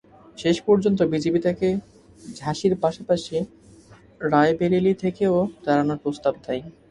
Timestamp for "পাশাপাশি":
2.83-3.35